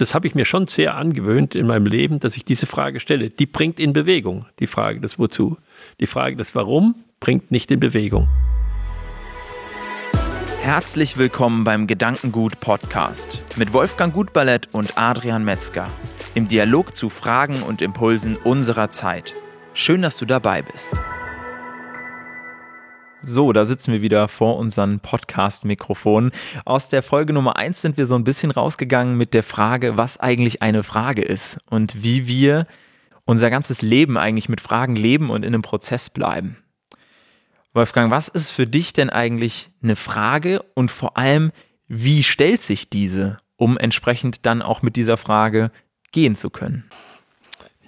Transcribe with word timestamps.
das 0.00 0.14
habe 0.14 0.26
ich 0.26 0.34
mir 0.34 0.44
schon 0.44 0.66
sehr 0.66 0.96
angewöhnt 0.96 1.54
in 1.54 1.66
meinem 1.66 1.86
Leben, 1.86 2.20
dass 2.20 2.36
ich 2.36 2.44
diese 2.44 2.66
Frage 2.66 3.00
stelle. 3.00 3.30
Die 3.30 3.46
bringt 3.46 3.78
in 3.78 3.92
Bewegung, 3.92 4.46
die 4.58 4.66
Frage 4.66 5.00
des 5.00 5.18
Wozu. 5.18 5.56
Die 6.00 6.06
Frage 6.06 6.36
des 6.36 6.54
Warum 6.54 6.94
bringt 7.20 7.50
nicht 7.50 7.70
in 7.70 7.80
Bewegung. 7.80 8.28
Herzlich 10.62 11.16
willkommen 11.16 11.64
beim 11.64 11.86
Gedankengut 11.86 12.60
Podcast 12.60 13.44
mit 13.56 13.72
Wolfgang 13.72 14.12
Gutballett 14.12 14.68
und 14.72 14.96
Adrian 14.98 15.44
Metzger 15.44 15.88
im 16.34 16.48
Dialog 16.48 16.94
zu 16.94 17.08
Fragen 17.08 17.62
und 17.62 17.82
Impulsen 17.82 18.36
unserer 18.36 18.90
Zeit. 18.90 19.34
Schön, 19.74 20.02
dass 20.02 20.16
du 20.18 20.26
dabei 20.26 20.62
bist. 20.62 20.92
So, 23.22 23.52
da 23.52 23.66
sitzen 23.66 23.92
wir 23.92 24.00
wieder 24.00 24.28
vor 24.28 24.56
unseren 24.56 25.00
Podcast-Mikrofonen. 25.00 26.32
Aus 26.64 26.88
der 26.88 27.02
Folge 27.02 27.34
Nummer 27.34 27.56
1 27.56 27.82
sind 27.82 27.98
wir 27.98 28.06
so 28.06 28.14
ein 28.14 28.24
bisschen 28.24 28.50
rausgegangen 28.50 29.16
mit 29.16 29.34
der 29.34 29.42
Frage, 29.42 29.98
was 29.98 30.18
eigentlich 30.18 30.62
eine 30.62 30.82
Frage 30.82 31.20
ist 31.20 31.58
und 31.68 32.02
wie 32.02 32.26
wir 32.26 32.66
unser 33.26 33.50
ganzes 33.50 33.82
Leben 33.82 34.16
eigentlich 34.16 34.48
mit 34.48 34.62
Fragen 34.62 34.96
leben 34.96 35.28
und 35.28 35.44
in 35.44 35.52
einem 35.52 35.62
Prozess 35.62 36.08
bleiben. 36.08 36.56
Wolfgang, 37.74 38.10
was 38.10 38.28
ist 38.28 38.50
für 38.52 38.66
dich 38.66 38.94
denn 38.94 39.10
eigentlich 39.10 39.68
eine 39.82 39.96
Frage 39.96 40.62
und 40.74 40.90
vor 40.90 41.18
allem, 41.18 41.52
wie 41.88 42.22
stellt 42.22 42.62
sich 42.62 42.88
diese, 42.88 43.38
um 43.56 43.76
entsprechend 43.76 44.46
dann 44.46 44.62
auch 44.62 44.80
mit 44.80 44.96
dieser 44.96 45.18
Frage 45.18 45.70
gehen 46.10 46.36
zu 46.36 46.48
können? 46.48 46.84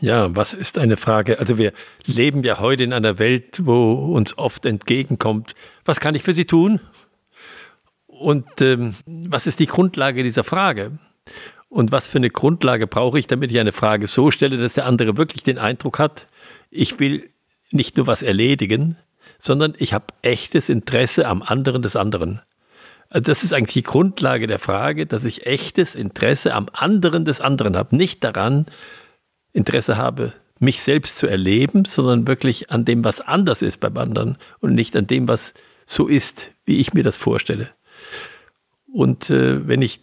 Ja, 0.03 0.35
was 0.35 0.53
ist 0.53 0.79
eine 0.79 0.97
Frage? 0.97 1.39
Also 1.39 1.59
wir 1.59 1.73
leben 2.05 2.43
ja 2.43 2.59
heute 2.59 2.83
in 2.83 2.93
einer 2.93 3.21
Welt, 3.21 3.61
wo 3.63 3.93
uns 3.93 4.37
oft 4.37 4.67
entgegenkommt, 4.67 5.55
was 5.85 6.01
kann 6.01 6.17
ich 6.17 6.25
für 6.25 6.35
Sie 6.35 6.45
tun? 6.45 6.81
Und 8.09 8.61
ähm, 8.61 8.97
was 9.07 9.47
ist 9.47 9.61
die 9.61 9.67
Grundlage 9.67 10.25
dieser 10.25 10.43
Frage? 10.43 10.99
Und 11.69 11.93
was 11.93 12.09
für 12.09 12.19
eine 12.19 12.31
Grundlage 12.31 12.89
brauche 12.89 13.17
ich, 13.17 13.29
damit 13.29 13.53
ich 13.53 13.61
eine 13.61 13.71
Frage 13.71 14.09
so 14.09 14.33
stelle, 14.33 14.57
dass 14.57 14.75
der 14.75 14.87
andere 14.87 15.17
wirklich 15.17 15.45
den 15.45 15.59
Eindruck 15.59 16.01
hat, 16.01 16.27
ich 16.69 16.99
will 16.99 17.31
nicht 17.71 17.97
nur 17.97 18.09
was 18.09 18.25
erledigen, 18.25 18.97
sondern 19.39 19.75
ich 19.79 19.93
habe 19.93 20.07
echtes 20.23 20.69
Interesse 20.69 21.29
am 21.29 21.43
anderen 21.43 21.81
des 21.81 21.95
anderen. 21.95 22.43
Also 23.09 23.27
das 23.27 23.45
ist 23.45 23.53
eigentlich 23.53 23.75
die 23.75 23.83
Grundlage 23.85 24.49
der 24.49 24.59
Frage, 24.59 25.07
dass 25.07 25.25
ich 25.25 25.47
echtes 25.47 25.95
Interesse 25.95 26.55
am 26.55 26.67
anderen 26.73 27.25
des 27.25 27.41
anderen 27.41 27.77
habe, 27.77 27.95
nicht 27.95 28.25
daran, 28.25 28.67
Interesse 29.53 29.97
habe, 29.97 30.33
mich 30.59 30.83
selbst 30.83 31.19
zu 31.19 31.27
erleben, 31.27 31.85
sondern 31.85 32.27
wirklich 32.27 32.71
an 32.71 32.85
dem, 32.85 33.05
was 33.05 33.21
anders 33.21 33.63
ist 33.63 33.81
beim 33.81 33.97
anderen 33.97 34.39
und 34.61 34.75
nicht 34.75 34.97
an 34.97 35.07
dem, 35.07 35.29
was 35.29 35.55
so 35.87 36.07
ist, 36.07 36.51
wie 36.65 36.79
ich 36.79 36.95
mir 36.95 37.03
das 37.03 37.17
vorstelle. 37.17 37.71
Und 38.87 39.31
äh, 39.31 39.67
wenn 39.67 39.83
ich 39.83 40.01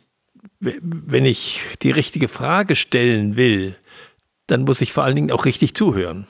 wenn 0.59 1.25
ich 1.25 1.61
die 1.81 1.91
richtige 1.91 2.27
Frage 2.27 2.75
stellen 2.75 3.35
will, 3.35 3.75
dann 4.47 4.63
muss 4.63 4.81
ich 4.81 4.93
vor 4.93 5.03
allen 5.03 5.15
Dingen 5.15 5.31
auch 5.31 5.45
richtig 5.45 5.73
zuhören. 5.73 6.27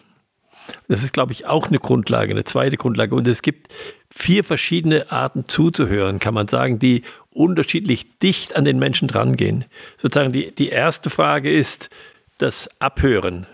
Das 0.88 1.04
ist, 1.04 1.14
glaube 1.14 1.32
ich, 1.32 1.48
auch 1.48 1.68
eine 1.68 1.80
Grundlage, 1.80 2.32
eine 2.32 2.44
zweite 2.44 2.78
Grundlage. 2.78 3.16
Und 3.16 3.28
es 3.28 3.42
gibt 3.42 3.74
vier 4.12 4.44
verschiedene 4.44 5.12
Arten 5.12 5.46
zuzuhören, 5.48 6.20
kann 6.20 6.36
man 6.36 6.48
sagen, 6.48 6.78
die 6.78 7.04
unterschiedlich 7.34 8.20
dicht 8.20 8.56
an 8.56 8.66
den 8.66 8.78
Menschen 8.78 9.08
drangehen. 9.08 9.66
Sozusagen 9.98 10.32
die, 10.32 10.54
die 10.54 10.70
erste 10.70 11.10
Frage 11.10 11.52
ist, 11.52 11.90
das 12.40 12.70
Abhören. 12.80 13.46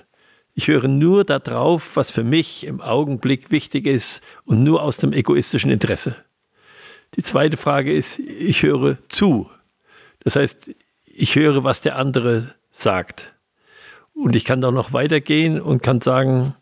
Ich 0.54 0.70
höre 0.70 0.88
nur 0.88 1.26
darauf, 1.26 1.98
was 1.98 2.12
für 2.12 2.24
mich 2.24 2.66
im 2.66 2.80
Augenblick 2.80 3.52
wichtig 3.52 3.86
ist 3.86 4.24
und 4.46 4.64
nur 4.64 4.82
aus 4.82 4.96
dem 4.98 5.12
egoistischen 5.12 5.70
Interesse. 5.70 6.16
Die 7.16 7.24
zweite 7.24 7.58
Frage 7.58 7.94
ist, 7.94 8.20
ich 8.20 8.64
höre 8.64 8.98
zu. 9.10 9.50
Das 10.20 10.38
heißt, 10.38 10.72
ich 11.06 11.36
höre, 11.36 11.64
was 11.64 11.82
der 11.82 11.98
andere 11.98 12.56
sagt. 12.72 13.34
Und 14.14 14.36
ich 14.36 14.46
kann 14.46 14.62
da 14.62 14.72
noch 14.72 14.94
weitergehen 14.94 15.62
und 15.62 15.84
kann 15.84 16.00
sagen, 16.00 16.56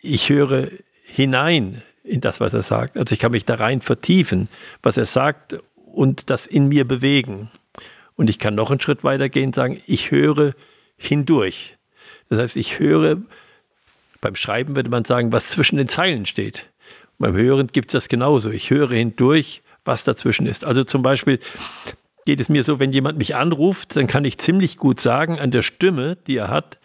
ich 0.00 0.28
höre 0.28 0.68
hinein 1.04 1.82
in 2.02 2.20
das, 2.20 2.40
was 2.40 2.54
er 2.54 2.62
sagt. 2.62 2.96
Also 2.96 3.12
ich 3.12 3.20
kann 3.20 3.32
mich 3.32 3.44
da 3.44 3.54
rein 3.54 3.80
vertiefen, 3.80 4.48
was 4.82 4.96
er 4.96 5.06
sagt 5.06 5.58
und 5.84 6.30
das 6.30 6.46
in 6.46 6.68
mir 6.68 6.86
bewegen. 6.86 7.50
Und 8.16 8.28
ich 8.28 8.38
kann 8.38 8.54
noch 8.54 8.70
einen 8.70 8.80
Schritt 8.80 9.04
weitergehen 9.04 9.46
und 9.46 9.54
sagen, 9.54 9.80
ich 9.86 10.10
höre 10.10 10.54
hindurch. 10.98 11.76
Das 12.28 12.38
heißt, 12.38 12.56
ich 12.56 12.78
höre, 12.78 13.22
beim 14.20 14.36
Schreiben 14.36 14.76
würde 14.76 14.90
man 14.90 15.04
sagen, 15.04 15.32
was 15.32 15.48
zwischen 15.48 15.76
den 15.76 15.88
Zeilen 15.88 16.26
steht. 16.26 16.66
Beim 17.18 17.34
Hören 17.34 17.68
gibt 17.68 17.90
es 17.90 17.92
das 17.92 18.08
genauso. 18.08 18.50
Ich 18.50 18.70
höre 18.70 18.90
hindurch, 18.90 19.62
was 19.84 20.04
dazwischen 20.04 20.46
ist. 20.46 20.64
Also 20.64 20.84
zum 20.84 21.02
Beispiel 21.02 21.40
geht 22.26 22.40
es 22.40 22.48
mir 22.48 22.62
so, 22.62 22.78
wenn 22.78 22.92
jemand 22.92 23.18
mich 23.18 23.34
anruft, 23.34 23.96
dann 23.96 24.06
kann 24.06 24.24
ich 24.24 24.38
ziemlich 24.38 24.76
gut 24.76 25.00
sagen 25.00 25.38
an 25.38 25.50
der 25.50 25.62
Stimme, 25.62 26.16
die 26.26 26.36
er 26.36 26.48
hat, 26.48 26.78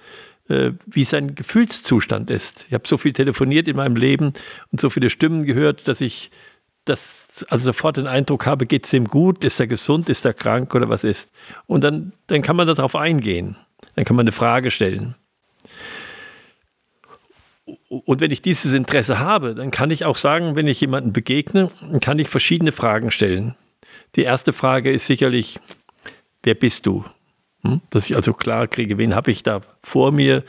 äh, 0.47 0.71
wie 0.85 1.03
sein 1.03 1.35
Gefühlszustand 1.35 2.29
ist. 2.29 2.65
Ich 2.69 2.73
habe 2.73 2.87
so 2.87 2.97
viel 2.97 3.13
telefoniert 3.13 3.67
in 3.67 3.75
meinem 3.75 3.95
Leben 3.95 4.33
und 4.71 4.79
so 4.79 4.89
viele 4.89 5.09
Stimmen 5.09 5.43
gehört, 5.43 5.87
dass 5.87 6.01
ich 6.01 6.31
das 6.85 7.45
also 7.49 7.65
sofort 7.65 7.97
den 7.97 8.07
Eindruck 8.07 8.45
habe, 8.45 8.65
geht 8.65 8.85
es 8.85 8.93
ihm 8.93 9.07
gut, 9.07 9.43
ist 9.43 9.59
er 9.59 9.67
gesund, 9.67 10.09
ist 10.09 10.25
er 10.25 10.33
krank 10.33 10.73
oder 10.75 10.89
was 10.89 11.03
ist. 11.03 11.31
Und 11.65 11.83
dann, 11.83 12.13
dann 12.27 12.41
kann 12.41 12.55
man 12.55 12.67
darauf 12.67 12.95
eingehen. 12.95 13.55
Dann 13.95 14.05
kann 14.05 14.15
man 14.15 14.23
eine 14.23 14.31
Frage 14.31 14.71
stellen. 14.71 15.15
Und 17.87 18.19
wenn 18.21 18.31
ich 18.31 18.41
dieses 18.41 18.73
Interesse 18.73 19.19
habe, 19.19 19.55
dann 19.55 19.71
kann 19.71 19.91
ich 19.91 20.03
auch 20.05 20.17
sagen, 20.17 20.55
wenn 20.55 20.67
ich 20.67 20.81
jemanden 20.81 21.13
begegne, 21.13 21.69
dann 21.81 21.99
kann 21.99 22.19
ich 22.19 22.27
verschiedene 22.27 22.71
Fragen 22.71 23.11
stellen. 23.11 23.55
Die 24.15 24.23
erste 24.23 24.51
Frage 24.53 24.91
ist 24.91 25.05
sicherlich, 25.05 25.59
wer 26.43 26.55
bist 26.55 26.85
du? 26.85 27.05
Hm? 27.61 27.81
Dass 27.89 28.09
ich 28.09 28.15
also 28.15 28.33
klar 28.33 28.67
kriege, 28.67 28.97
wen 28.97 29.15
habe 29.15 29.31
ich 29.31 29.43
da 29.43 29.61
vor 29.81 30.11
mir? 30.11 30.43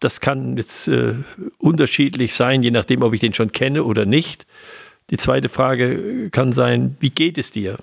Das 0.00 0.20
kann 0.20 0.56
jetzt 0.56 0.88
äh, 0.88 1.14
unterschiedlich 1.58 2.34
sein, 2.34 2.62
je 2.62 2.70
nachdem, 2.70 3.02
ob 3.02 3.14
ich 3.14 3.20
den 3.20 3.34
schon 3.34 3.50
kenne 3.50 3.82
oder 3.82 4.04
nicht. 4.04 4.46
Die 5.10 5.16
zweite 5.16 5.48
Frage 5.48 6.30
kann 6.30 6.52
sein, 6.52 6.96
wie 7.00 7.10
geht 7.10 7.38
es 7.38 7.50
dir? 7.50 7.78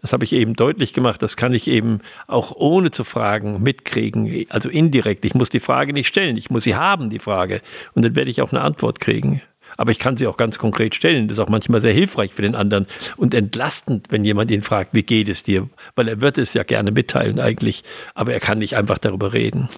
Das 0.00 0.12
habe 0.12 0.24
ich 0.24 0.32
eben 0.32 0.54
deutlich 0.54 0.92
gemacht. 0.92 1.20
Das 1.22 1.36
kann 1.36 1.52
ich 1.54 1.68
eben 1.68 2.00
auch 2.26 2.52
ohne 2.54 2.90
zu 2.90 3.02
fragen 3.04 3.62
mitkriegen. 3.62 4.46
Also 4.48 4.68
indirekt. 4.68 5.24
Ich 5.24 5.34
muss 5.34 5.50
die 5.50 5.60
Frage 5.60 5.92
nicht 5.92 6.06
stellen. 6.06 6.36
Ich 6.36 6.50
muss 6.50 6.64
sie 6.64 6.76
haben, 6.76 7.10
die 7.10 7.18
Frage. 7.18 7.60
Und 7.94 8.04
dann 8.04 8.14
werde 8.14 8.30
ich 8.30 8.40
auch 8.40 8.52
eine 8.52 8.60
Antwort 8.60 9.00
kriegen. 9.00 9.42
Aber 9.76 9.90
ich 9.90 9.98
kann 9.98 10.16
sie 10.16 10.26
auch 10.26 10.36
ganz 10.36 10.58
konkret 10.58 10.94
stellen. 10.94 11.28
Das 11.28 11.36
ist 11.36 11.44
auch 11.44 11.48
manchmal 11.48 11.80
sehr 11.80 11.92
hilfreich 11.92 12.32
für 12.32 12.42
den 12.42 12.54
anderen 12.54 12.86
und 13.16 13.34
entlastend, 13.34 14.06
wenn 14.10 14.24
jemand 14.24 14.50
ihn 14.50 14.62
fragt, 14.62 14.94
wie 14.94 15.02
geht 15.02 15.28
es 15.28 15.42
dir? 15.42 15.68
Weil 15.94 16.08
er 16.08 16.20
wird 16.20 16.38
es 16.38 16.54
ja 16.54 16.62
gerne 16.62 16.90
mitteilen 16.90 17.38
eigentlich, 17.38 17.84
aber 18.14 18.32
er 18.32 18.40
kann 18.40 18.58
nicht 18.58 18.76
einfach 18.76 18.98
darüber 18.98 19.32
reden. 19.32 19.68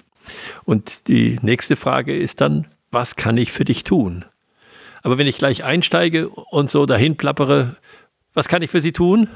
Und 0.64 1.09
die 1.09 1.38
nächste 1.42 1.76
Frage 1.76 2.16
ist 2.16 2.41
dann, 2.41 2.66
was 2.92 3.16
kann 3.16 3.36
ich 3.36 3.53
für 3.53 3.64
dich 3.64 3.84
tun? 3.84 4.25
Aber 5.03 5.19
wenn 5.19 5.26
ich 5.26 5.38
gleich 5.38 5.64
einsteige 5.64 6.28
und 6.28 6.70
so 6.70 6.86
dahin 6.86 7.16
plappere, 7.16 7.76
was 8.34 8.48
kann 8.48 8.62
ich 8.62 8.70
für 8.70 8.80
Sie 8.80 8.92
tun? 8.92 9.28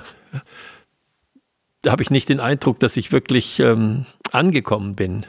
Habe 1.87 2.03
ich 2.03 2.11
nicht 2.11 2.29
den 2.29 2.41
Eindruck, 2.41 2.81
dass 2.81 2.97
ich 2.97 3.13
wirklich 3.13 3.61
ähm, 3.61 4.07
angekommen 4.33 4.95
bin. 4.95 5.27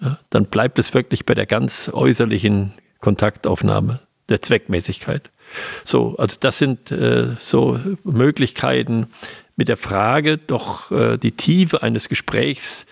Ja, 0.00 0.18
dann 0.30 0.46
bleibt 0.46 0.78
es 0.78 0.94
wirklich 0.94 1.26
bei 1.26 1.34
der 1.34 1.46
ganz 1.46 1.90
äußerlichen 1.92 2.72
Kontaktaufnahme, 3.00 4.00
der 4.28 4.42
Zweckmäßigkeit. 4.42 5.30
So, 5.84 6.16
also 6.16 6.36
das 6.38 6.58
sind 6.58 6.90
äh, 6.90 7.36
so 7.38 7.80
Möglichkeiten, 8.04 9.08
mit 9.56 9.68
der 9.68 9.76
Frage 9.76 10.38
doch 10.38 10.92
äh, 10.92 11.18
die 11.18 11.32
Tiefe 11.32 11.82
eines 11.82 12.08
Gesprächs 12.08 12.86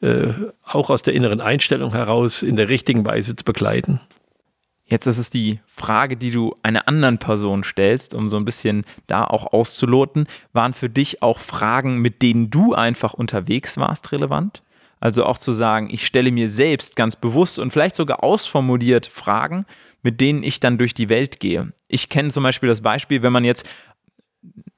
äh, 0.00 0.32
auch 0.64 0.90
aus 0.90 1.02
der 1.02 1.14
inneren 1.14 1.40
Einstellung 1.40 1.92
heraus 1.92 2.42
in 2.42 2.56
der 2.56 2.68
richtigen 2.68 3.04
Weise 3.06 3.36
zu 3.36 3.44
begleiten. 3.44 4.00
Jetzt 4.88 5.06
ist 5.06 5.18
es 5.18 5.28
die 5.28 5.60
Frage, 5.66 6.16
die 6.16 6.30
du 6.30 6.56
einer 6.62 6.88
anderen 6.88 7.18
Person 7.18 7.62
stellst, 7.62 8.14
um 8.14 8.26
so 8.28 8.38
ein 8.38 8.46
bisschen 8.46 8.84
da 9.06 9.24
auch 9.24 9.52
auszuloten. 9.52 10.26
Waren 10.54 10.72
für 10.72 10.88
dich 10.88 11.22
auch 11.22 11.38
Fragen, 11.40 11.98
mit 11.98 12.22
denen 12.22 12.48
du 12.48 12.74
einfach 12.74 13.12
unterwegs 13.12 13.76
warst, 13.76 14.12
relevant? 14.12 14.62
Also 14.98 15.26
auch 15.26 15.38
zu 15.38 15.52
sagen, 15.52 15.88
ich 15.92 16.06
stelle 16.06 16.32
mir 16.32 16.48
selbst 16.48 16.96
ganz 16.96 17.16
bewusst 17.16 17.58
und 17.58 17.70
vielleicht 17.70 17.96
sogar 17.96 18.24
ausformuliert 18.24 19.06
Fragen, 19.06 19.66
mit 20.02 20.20
denen 20.22 20.42
ich 20.42 20.58
dann 20.58 20.78
durch 20.78 20.94
die 20.94 21.10
Welt 21.10 21.38
gehe. 21.38 21.72
Ich 21.86 22.08
kenne 22.08 22.30
zum 22.30 22.42
Beispiel 22.42 22.68
das 22.68 22.80
Beispiel, 22.80 23.22
wenn 23.22 23.32
man 23.32 23.44
jetzt 23.44 23.68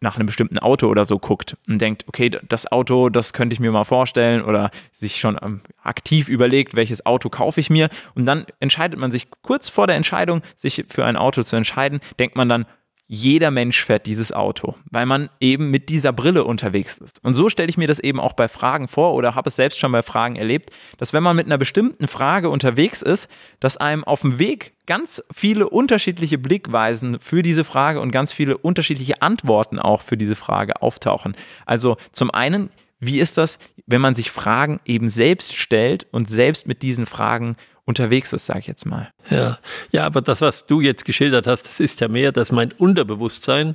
nach 0.01 0.17
einem 0.17 0.27
bestimmten 0.27 0.59
Auto 0.59 0.89
oder 0.89 1.05
so 1.05 1.19
guckt 1.19 1.57
und 1.69 1.81
denkt, 1.81 2.05
okay, 2.09 2.31
das 2.31 2.71
Auto, 2.71 3.11
das 3.11 3.33
könnte 3.33 3.55
ich 3.55 3.61
mir 3.61 3.71
mal 3.71 3.85
vorstellen 3.85 4.43
oder 4.43 4.71
sich 4.93 5.21
schon 5.21 5.39
ähm, 5.43 5.61
aktiv 5.91 6.29
überlegt, 6.29 6.75
welches 6.75 7.05
Auto 7.05 7.29
kaufe 7.29 7.61
ich 7.61 7.69
mir 7.69 7.91
und 8.15 8.25
dann 8.25 8.47
entscheidet 8.61 8.99
man 8.99 9.13
sich 9.13 9.29
kurz 9.43 9.69
vor 9.69 9.87
der 9.87 9.97
Entscheidung, 9.97 10.41
sich 10.57 10.87
für 10.89 11.05
ein 11.05 11.17
Auto 11.17 11.43
zu 11.43 11.57
entscheiden, 11.57 12.01
denkt 12.19 12.37
man 12.37 12.49
dann, 12.49 12.65
jeder 13.13 13.51
Mensch 13.51 13.85
fährt 13.85 14.07
dieses 14.07 14.33
Auto, 14.33 14.77
weil 14.89 15.05
man 15.05 15.31
eben 15.41 15.73
mit 15.73 15.89
dieser 15.89 16.13
Brille 16.13 16.45
unterwegs 16.45 16.97
ist. 16.99 17.19
Und 17.25 17.35
so 17.35 17.51
stelle 17.51 17.69
ich 17.69 17.77
mir 17.77 17.89
das 17.89 17.99
eben 17.99 18.21
auch 18.21 18.35
bei 18.35 18.47
Fragen 18.47 18.87
vor 18.87 19.15
oder 19.15 19.35
habe 19.35 19.49
es 19.49 19.57
selbst 19.57 19.81
schon 19.81 19.91
bei 19.91 20.05
Fragen 20.05 20.37
erlebt, 20.37 20.71
dass 20.97 21.13
wenn 21.13 21.25
man 21.25 21.35
mit 21.35 21.47
einer 21.47 21.59
bestimmten 21.59 22.07
Frage 22.07 22.51
unterwegs 22.51 23.03
ist, 23.03 23.29
dass 23.59 23.77
einem 23.77 24.05
auf 24.05 24.21
dem 24.21 24.39
Weg 24.39 24.75
ganz 24.87 25.25
viele 25.35 25.69
unterschiedliche 25.69 26.39
Blickweisen 26.39 27.19
für 27.19 27.43
diese 27.43 27.65
Frage 27.65 28.01
und 28.01 28.13
ganz 28.13 28.31
viele 28.31 28.57
unterschiedliche 28.57 29.23
Antworten 29.23 29.81
auch 29.81 30.03
für 30.03 30.17
diese 30.17 30.37
Frage 30.37 30.81
auftauchen. 30.81 31.35
Also 31.67 31.97
zum 32.13 32.31
einen, 32.31 32.71
Wie 33.01 33.19
ist 33.19 33.39
das, 33.39 33.59
wenn 33.87 34.01
man 34.01 34.15
sich 34.15 34.31
Fragen 34.31 34.81
eben 34.85 35.09
selbst 35.09 35.57
stellt 35.57 36.07
und 36.13 36.31
selbst 36.31 36.67
mit 36.67 36.83
diesen 36.83 37.07
Fragen 37.07 37.57
unterwegs 37.87 38.33
ist, 38.33 38.47
sage 38.47 38.61
ich 38.61 38.67
jetzt 38.67 38.85
mal? 38.85 39.11
Ja. 39.31 39.59
ja, 39.91 40.05
aber 40.05 40.21
das, 40.21 40.43
was 40.43 40.67
du 40.67 40.81
jetzt 40.81 41.05
geschildert 41.07 41.47
hast, 41.47 41.65
das 41.65 41.81
ist 41.81 42.01
ja 42.01 42.09
mehr, 42.09 42.31
dass 42.31 42.53
mein 42.53 42.73
Unterbewusstsein 42.73 43.75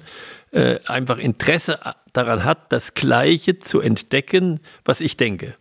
äh, 0.52 0.80
einfach 0.86 1.18
Interesse 1.18 1.80
daran 2.14 2.44
hat, 2.44 2.72
das 2.72 2.94
Gleiche 2.94 3.60
zu 3.60 3.82
entdecken, 3.82 4.60
was 4.86 5.02
ich 5.02 5.18
denke. 5.18 5.56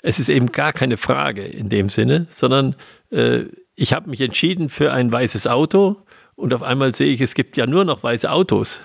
Es 0.00 0.18
ist 0.18 0.28
eben 0.28 0.50
gar 0.50 0.72
keine 0.72 0.96
Frage 0.96 1.44
in 1.44 1.68
dem 1.68 1.88
Sinne, 1.90 2.26
sondern 2.30 2.74
äh, 3.10 3.44
ich 3.74 3.92
habe 3.92 4.10
mich 4.10 4.20
entschieden 4.20 4.70
für 4.70 4.92
ein 4.92 5.12
weißes 5.12 5.46
Auto 5.46 6.02
und 6.34 6.54
auf 6.54 6.62
einmal 6.62 6.94
sehe 6.94 7.12
ich, 7.12 7.20
es 7.20 7.34
gibt 7.34 7.56
ja 7.56 7.66
nur 7.66 7.84
noch 7.84 8.02
weiße 8.02 8.30
Autos, 8.30 8.80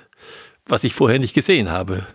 was 0.65 0.83
ich 0.83 0.94
vorher 0.94 1.19
nicht 1.19 1.33
gesehen 1.33 1.71
habe. 1.71 2.06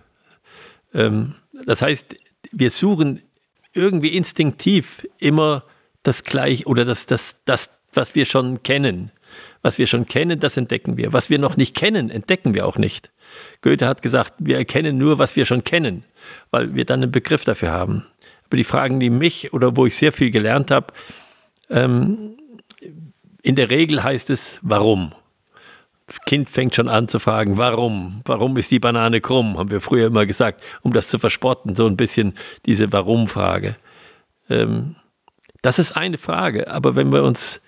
Ähm, 0.92 1.34
das 1.66 1.82
heißt, 1.82 2.16
wir 2.52 2.70
suchen 2.70 3.22
irgendwie 3.72 4.16
instinktiv 4.16 5.06
immer 5.18 5.64
das 6.02 6.24
Gleiche 6.24 6.64
oder 6.66 6.84
das, 6.84 7.06
das, 7.06 7.36
das, 7.44 7.70
was 7.92 8.14
wir 8.14 8.24
schon 8.24 8.62
kennen. 8.62 9.10
Was 9.60 9.78
wir 9.78 9.86
schon 9.86 10.06
kennen, 10.06 10.40
das 10.40 10.56
entdecken 10.56 10.96
wir. 10.96 11.12
Was 11.12 11.30
wir 11.30 11.38
noch 11.38 11.56
nicht 11.56 11.76
kennen, 11.76 12.10
entdecken 12.10 12.54
wir 12.54 12.66
auch 12.66 12.78
nicht. 12.78 13.10
Goethe 13.60 13.86
hat 13.86 14.02
gesagt, 14.02 14.34
wir 14.38 14.56
erkennen 14.56 14.96
nur, 14.96 15.18
was 15.18 15.36
wir 15.36 15.44
schon 15.44 15.64
kennen, 15.64 16.04
weil 16.50 16.74
wir 16.74 16.84
dann 16.84 17.02
einen 17.02 17.12
Begriff 17.12 17.44
dafür 17.44 17.70
haben. 17.70 18.06
Aber 18.46 18.56
die 18.56 18.64
Fragen, 18.64 19.00
die 19.00 19.10
mich 19.10 19.52
oder 19.52 19.76
wo 19.76 19.84
ich 19.84 19.96
sehr 19.96 20.12
viel 20.12 20.30
gelernt 20.30 20.70
habe, 20.70 20.94
ähm, 21.68 22.38
in 23.42 23.56
der 23.56 23.70
Regel 23.70 24.02
heißt 24.02 24.30
es, 24.30 24.58
warum? 24.62 25.12
Kind 26.26 26.48
fängt 26.48 26.74
schon 26.74 26.88
an 26.88 27.08
zu 27.08 27.18
fragen, 27.18 27.58
warum? 27.58 28.22
Warum 28.24 28.56
ist 28.56 28.70
die 28.70 28.78
Banane 28.78 29.20
krumm? 29.20 29.58
Haben 29.58 29.70
wir 29.70 29.80
früher 29.80 30.06
immer 30.06 30.26
gesagt, 30.26 30.62
um 30.82 30.92
das 30.92 31.08
zu 31.08 31.18
verspotten, 31.18 31.76
so 31.76 31.86
ein 31.86 31.96
bisschen 31.96 32.34
diese 32.66 32.92
Warum-Frage. 32.92 33.76
Ähm, 34.48 34.96
das 35.62 35.78
ist 35.78 35.92
eine 35.92 36.18
Frage, 36.18 36.70
aber 36.70 36.96
wenn 36.96 37.12
wir 37.12 37.24
uns 37.24 37.60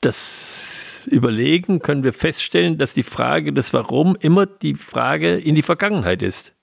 das 0.00 1.08
überlegen, 1.10 1.80
können 1.80 2.04
wir 2.04 2.12
feststellen, 2.12 2.78
dass 2.78 2.94
die 2.94 3.02
Frage 3.02 3.52
des 3.52 3.72
Warum 3.72 4.16
immer 4.20 4.46
die 4.46 4.74
Frage 4.74 5.38
in 5.38 5.54
die 5.54 5.62
Vergangenheit 5.62 6.22
ist. 6.22 6.54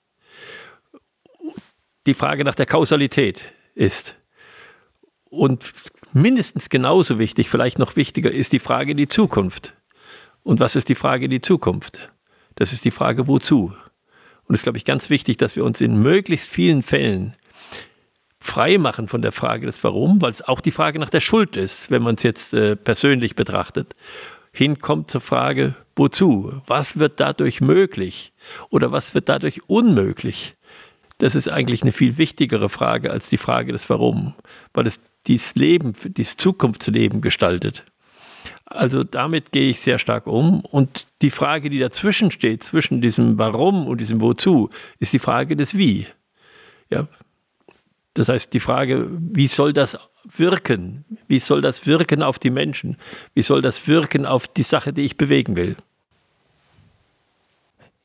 Die 2.06 2.14
Frage 2.14 2.44
nach 2.44 2.54
der 2.54 2.66
Kausalität 2.66 3.44
ist. 3.74 4.16
Und 5.24 5.72
mindestens 6.12 6.68
genauso 6.68 7.18
wichtig, 7.18 7.50
vielleicht 7.50 7.78
noch 7.78 7.96
wichtiger, 7.96 8.30
ist 8.30 8.52
die 8.52 8.60
Frage 8.60 8.92
in 8.92 8.96
die 8.96 9.08
Zukunft. 9.08 9.74
Und 10.46 10.60
was 10.60 10.76
ist 10.76 10.88
die 10.88 10.94
Frage 10.94 11.24
in 11.24 11.32
die 11.32 11.40
Zukunft? 11.40 12.12
Das 12.54 12.72
ist 12.72 12.84
die 12.84 12.92
Frage, 12.92 13.26
wozu? 13.26 13.74
Und 14.44 14.54
es 14.54 14.60
ist, 14.60 14.62
glaube 14.62 14.78
ich, 14.78 14.84
ganz 14.84 15.10
wichtig, 15.10 15.38
dass 15.38 15.56
wir 15.56 15.64
uns 15.64 15.80
in 15.80 16.00
möglichst 16.00 16.48
vielen 16.48 16.82
Fällen 16.82 17.34
frei 18.38 18.78
machen 18.78 19.08
von 19.08 19.22
der 19.22 19.32
Frage 19.32 19.66
des 19.66 19.82
Warum, 19.82 20.22
weil 20.22 20.30
es 20.30 20.42
auch 20.42 20.60
die 20.60 20.70
Frage 20.70 21.00
nach 21.00 21.08
der 21.08 21.18
Schuld 21.18 21.56
ist, 21.56 21.90
wenn 21.90 22.00
man 22.00 22.14
es 22.14 22.22
jetzt 22.22 22.54
äh, 22.54 22.76
persönlich 22.76 23.34
betrachtet, 23.34 23.96
hinkommt 24.52 25.10
zur 25.10 25.20
Frage, 25.20 25.74
wozu? 25.96 26.62
Was 26.68 26.96
wird 26.96 27.18
dadurch 27.18 27.60
möglich? 27.60 28.32
Oder 28.70 28.92
was 28.92 29.16
wird 29.16 29.28
dadurch 29.28 29.68
unmöglich? 29.68 30.54
Das 31.18 31.34
ist 31.34 31.48
eigentlich 31.48 31.82
eine 31.82 31.90
viel 31.90 32.18
wichtigere 32.18 32.68
Frage 32.68 33.10
als 33.10 33.28
die 33.28 33.36
Frage 33.36 33.72
des 33.72 33.90
Warum, 33.90 34.34
weil 34.74 34.86
es 34.86 35.00
dieses 35.26 35.56
Leben, 35.56 35.92
dieses 36.04 36.36
Zukunftsleben 36.36 37.20
gestaltet. 37.20 37.84
Also 38.66 39.04
damit 39.04 39.52
gehe 39.52 39.70
ich 39.70 39.80
sehr 39.80 39.98
stark 39.98 40.26
um. 40.26 40.60
Und 40.60 41.06
die 41.22 41.30
Frage, 41.30 41.70
die 41.70 41.78
dazwischen 41.78 42.30
steht, 42.30 42.64
zwischen 42.64 43.00
diesem 43.00 43.38
Warum 43.38 43.86
und 43.86 44.00
diesem 44.00 44.20
Wozu, 44.20 44.70
ist 44.98 45.12
die 45.12 45.20
Frage 45.20 45.56
des 45.56 45.76
Wie. 45.76 46.06
Ja. 46.90 47.06
Das 48.14 48.28
heißt, 48.28 48.52
die 48.52 48.60
Frage, 48.60 49.08
wie 49.10 49.46
soll 49.46 49.72
das 49.72 49.98
wirken? 50.24 51.04
Wie 51.28 51.38
soll 51.38 51.60
das 51.60 51.86
wirken 51.86 52.22
auf 52.22 52.38
die 52.38 52.50
Menschen? 52.50 52.96
Wie 53.34 53.42
soll 53.42 53.62
das 53.62 53.86
wirken 53.86 54.26
auf 54.26 54.48
die 54.48 54.62
Sache, 54.62 54.92
die 54.92 55.02
ich 55.02 55.16
bewegen 55.16 55.54
will? 55.54 55.76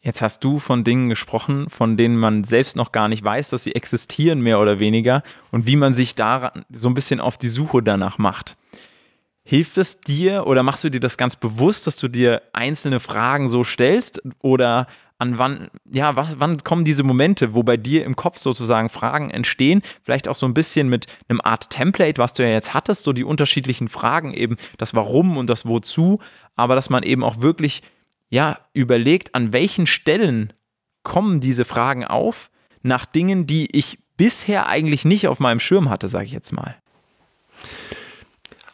Jetzt 0.02 0.22
hast 0.22 0.44
du 0.44 0.60
von 0.60 0.84
Dingen 0.84 1.10
gesprochen, 1.10 1.70
von 1.70 1.96
denen 1.96 2.18
man 2.18 2.44
selbst 2.44 2.76
noch 2.76 2.92
gar 2.92 3.08
nicht 3.08 3.24
weiß, 3.24 3.52
dass 3.52 3.64
sie 3.64 3.76
existieren, 3.76 4.42
mehr 4.42 4.60
oder 4.60 4.80
weniger, 4.80 5.24
und 5.52 5.66
wie 5.66 5.76
man 5.76 5.94
sich 5.94 6.16
da 6.16 6.54
so 6.72 6.90
ein 6.90 6.96
bisschen 6.96 7.20
auf 7.20 7.38
die 7.38 7.50
Suche 7.50 7.84
danach 7.84 8.18
macht. 8.18 8.58
Hilft 9.44 9.78
es 9.78 10.00
dir 10.00 10.46
oder 10.46 10.64
machst 10.64 10.84
du 10.84 10.90
dir 10.90 11.00
das 11.00 11.18
ganz 11.18 11.36
bewusst, 11.36 11.88
dass 11.88 11.98
du 11.98 12.08
dir 12.08 12.42
einzelne 12.54 13.00
Fragen 13.00 13.50
so 13.50 13.64
stellst? 13.64 14.22
Oder 14.40 14.88
an 15.18 15.38
wann, 15.38 15.70
ja, 15.92 16.16
was, 16.16 16.40
wann 16.40 16.64
kommen 16.64 16.84
diese 16.84 17.04
Momente, 17.04 17.54
wo 17.54 17.62
bei 17.62 17.78
dir 17.78 18.06
im 18.06 18.16
Kopf 18.16 18.40
sozusagen 18.40 18.90
Fragen 18.90 19.30
entstehen? 19.30 19.84
Vielleicht 20.04 20.28
auch 20.28 20.36
so 20.36 20.48
ein 20.48 20.56
bisschen 20.56 20.90
mit 20.90 21.06
einem 21.28 21.42
Art 21.44 21.70
Template, 21.70 22.20
was 22.20 22.34
du 22.34 22.44
ja 22.44 22.50
jetzt 22.50 22.74
hattest, 22.74 23.04
so 23.04 23.14
die 23.14 23.24
unterschiedlichen 23.24 23.88
Fragen 23.88 24.34
eben, 24.34 24.58
das 24.78 24.96
Warum 24.96 25.38
und 25.38 25.48
das 25.48 25.68
Wozu, 25.68 26.20
aber 26.56 26.74
dass 26.74 26.90
man 26.90 27.04
eben 27.04 27.24
auch 27.24 27.42
wirklich, 27.42 27.84
ja, 28.30 28.58
überlegt, 28.74 29.36
an 29.36 29.54
welchen 29.54 29.86
Stellen 29.86 30.54
kommen 31.04 31.40
diese 31.40 31.66
Fragen 31.66 32.04
auf, 32.04 32.50
nach 32.82 33.06
Dingen, 33.06 33.46
die 33.46 33.76
ich 33.78 34.00
bisher 34.18 34.68
eigentlich 34.68 35.06
nicht 35.06 35.28
auf 35.28 35.40
meinem 35.40 35.60
Schirm 35.60 35.90
hatte, 35.90 36.08
sage 36.08 36.26
ich 36.26 36.32
jetzt 36.32 36.52
mal. 36.52 36.76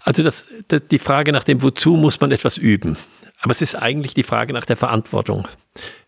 Also 0.08 0.24
das, 0.24 0.46
die 0.90 1.00
Frage 1.00 1.34
nach 1.34 1.44
dem 1.44 1.62
Wozu 1.62 1.98
muss 1.98 2.22
man 2.22 2.32
etwas 2.32 2.58
üben. 2.58 2.96
Aber 3.42 3.52
es 3.52 3.62
ist 3.62 3.76
eigentlich 3.76 4.14
die 4.14 4.24
Frage 4.24 4.54
nach 4.54 4.64
der 4.64 4.78
Verantwortung. 4.78 5.50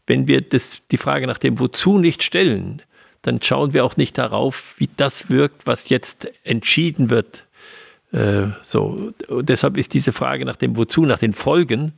Wenn 0.08 0.26
wir 0.26 0.40
das, 0.40 0.82
die 0.90 0.98
Frage 0.98 1.28
nach 1.28 1.38
dem 1.38 1.60
Wozu 1.60 1.98
nicht 1.98 2.24
stellen, 2.24 2.82
dann 3.24 3.42
schauen 3.42 3.74
wir 3.74 3.84
auch 3.84 3.98
nicht 3.98 4.18
darauf, 4.18 4.76
wie 4.78 4.88
das 4.96 5.30
wirkt, 5.30 5.68
was 5.68 5.90
jetzt 5.90 6.32
entschieden 6.46 7.10
wird. 7.10 7.44
Äh, 8.14 8.48
so. 8.62 9.12
Und 9.28 9.50
deshalb 9.50 9.76
ist 9.76 9.94
diese 9.94 10.14
Frage 10.14 10.46
nach 10.46 10.56
dem 10.56 10.78
Wozu, 10.78 11.06
nach 11.06 11.20
den 11.20 11.34
Folgen, 11.34 11.92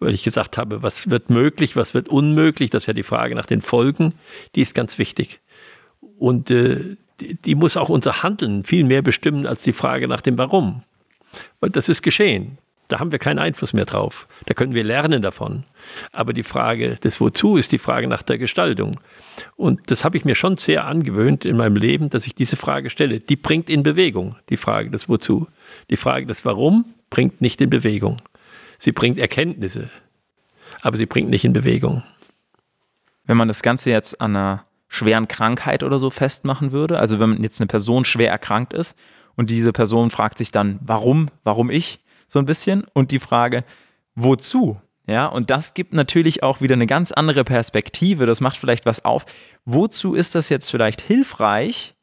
weil 0.00 0.12
ich 0.12 0.24
gesagt 0.24 0.58
habe, 0.58 0.82
was 0.82 1.08
wird 1.08 1.30
möglich, 1.30 1.76
was 1.76 1.94
wird 1.94 2.10
unmöglich, 2.10 2.68
das 2.68 2.82
ist 2.82 2.88
ja 2.88 2.92
die 2.92 3.04
Frage 3.04 3.34
nach 3.34 3.46
den 3.46 3.62
Folgen, 3.62 4.12
die 4.54 4.60
ist 4.60 4.74
ganz 4.74 4.98
wichtig. 4.98 5.40
Und 6.18 6.50
äh, 6.50 6.98
die, 7.20 7.36
die 7.36 7.54
muss 7.54 7.78
auch 7.78 7.88
unser 7.88 8.22
Handeln 8.22 8.64
viel 8.64 8.84
mehr 8.84 9.00
bestimmen 9.00 9.46
als 9.46 9.62
die 9.62 9.72
Frage 9.72 10.08
nach 10.08 10.20
dem 10.20 10.36
Warum. 10.36 10.82
Weil 11.60 11.70
das 11.70 11.88
ist 11.88 12.02
geschehen. 12.02 12.58
Da 12.88 13.00
haben 13.00 13.12
wir 13.12 13.18
keinen 13.18 13.38
Einfluss 13.38 13.72
mehr 13.72 13.86
drauf. 13.86 14.28
Da 14.44 14.54
können 14.54 14.74
wir 14.74 14.84
lernen 14.84 15.22
davon. 15.22 15.64
Aber 16.12 16.32
die 16.32 16.42
Frage 16.42 16.96
des 16.96 17.20
Wozu 17.20 17.56
ist 17.56 17.72
die 17.72 17.78
Frage 17.78 18.06
nach 18.06 18.22
der 18.22 18.36
Gestaltung. 18.36 19.00
Und 19.56 19.90
das 19.90 20.04
habe 20.04 20.16
ich 20.16 20.24
mir 20.24 20.34
schon 20.34 20.58
sehr 20.58 20.84
angewöhnt 20.84 21.44
in 21.44 21.56
meinem 21.56 21.76
Leben, 21.76 22.10
dass 22.10 22.26
ich 22.26 22.34
diese 22.34 22.56
Frage 22.56 22.90
stelle. 22.90 23.20
Die 23.20 23.36
bringt 23.36 23.70
in 23.70 23.82
Bewegung, 23.82 24.36
die 24.50 24.58
Frage 24.58 24.90
des 24.90 25.08
Wozu. 25.08 25.46
Die 25.88 25.96
Frage 25.96 26.26
des 26.26 26.44
Warum 26.44 26.84
bringt 27.08 27.40
nicht 27.40 27.60
in 27.60 27.70
Bewegung. 27.70 28.18
Sie 28.78 28.92
bringt 28.92 29.18
Erkenntnisse, 29.18 29.88
aber 30.80 30.96
sie 30.96 31.06
bringt 31.06 31.30
nicht 31.30 31.44
in 31.44 31.52
Bewegung. 31.52 32.02
Wenn 33.24 33.36
man 33.36 33.48
das 33.48 33.62
Ganze 33.62 33.90
jetzt 33.90 34.20
an 34.20 34.36
einer 34.36 34.66
schweren 34.88 35.28
Krankheit 35.28 35.82
oder 35.82 35.98
so 35.98 36.10
festmachen 36.10 36.72
würde, 36.72 36.98
also 36.98 37.20
wenn 37.20 37.42
jetzt 37.42 37.60
eine 37.60 37.68
Person 37.68 38.04
schwer 38.04 38.30
erkrankt 38.30 38.74
ist 38.74 38.96
und 39.36 39.50
diese 39.50 39.72
Person 39.72 40.10
fragt 40.10 40.38
sich 40.38 40.50
dann, 40.52 40.78
warum, 40.82 41.28
warum 41.44 41.70
ich, 41.70 42.00
so 42.28 42.38
ein 42.38 42.46
bisschen. 42.46 42.84
Und 42.94 43.10
die 43.10 43.18
Frage, 43.18 43.64
wozu? 44.14 44.80
Ja, 45.06 45.26
und 45.26 45.50
das 45.50 45.74
gibt 45.74 45.92
natürlich 45.92 46.42
auch 46.42 46.60
wieder 46.60 46.74
eine 46.74 46.86
ganz 46.86 47.12
andere 47.12 47.44
Perspektive. 47.44 48.26
Das 48.26 48.40
macht 48.40 48.56
vielleicht 48.56 48.86
was 48.86 49.04
auf. 49.04 49.26
Wozu 49.64 50.14
ist 50.14 50.34
das 50.34 50.48
jetzt 50.48 50.70
vielleicht 50.70 51.00
hilfreich, 51.00 51.94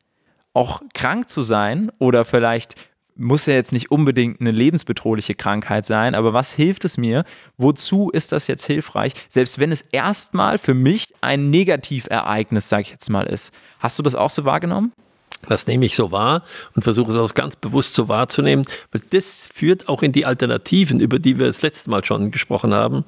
auch 0.54 0.82
krank 0.94 1.30
zu 1.30 1.42
sein 1.42 1.92
oder 2.00 2.26
vielleicht 2.26 2.76
muss 3.20 3.46
ja 3.46 3.54
jetzt 3.54 3.74
nicht 3.74 3.92
unbedingt 3.92 4.40
eine 4.40 4.52
lebensbedrohliche 4.52 5.36
Krankheit 5.36 5.86
sein, 5.86 6.16
aber 6.16 6.34
was 6.34 6.54
hilft 6.54 6.86
es 6.86 6.98
mir? 6.98 7.26
Wozu 7.58 8.10
ist 8.10 8.32
das 8.32 8.48
jetzt 8.48 8.66
hilfreich? 8.66 9.14
Selbst 9.28 9.60
wenn 9.60 9.74
es 9.74 9.82
erstmal 9.82 10.58
für 10.58 10.74
mich 10.74 11.14
ein 11.20 11.50
Negativereignis, 11.50 12.70
sage 12.70 12.84
ich 12.84 12.92
jetzt 12.92 13.10
mal, 13.10 13.28
ist. 13.28 13.54
Hast 13.80 14.00
du 14.00 14.04
das 14.04 14.16
auch 14.16 14.30
so 14.30 14.46
wahrgenommen? 14.46 14.94
Das 15.48 15.68
nehme 15.68 15.86
ich 15.86 15.96
so 15.96 16.12
wahr 16.12 16.44
und 16.76 16.84
versuche 16.84 17.12
es 17.12 17.18
auch 17.18 17.34
ganz 17.34 17.56
bewusst 17.56 17.96
so 17.96 18.10
wahrzunehmen, 18.10 18.66
weil 18.92 19.02
das 19.12 19.50
führt 19.54 19.88
auch 19.88 20.04
in 20.04 20.12
die 20.12 20.26
Alternativen, 20.26 21.00
über 21.00 21.18
die 21.18 21.40
wir 21.40 21.48
das 21.48 21.62
letzte 21.62 21.90
Mal 21.90 22.04
schon 22.04 22.32
gesprochen 22.32 22.74
haben. 22.74 23.06